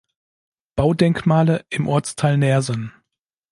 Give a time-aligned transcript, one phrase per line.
[0.75, 2.91] Baudenkmale im Ortsteil Neersen.